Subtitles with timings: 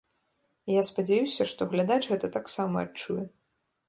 [0.69, 3.23] І я спадзяюся, што глядач гэта таксама адчуе.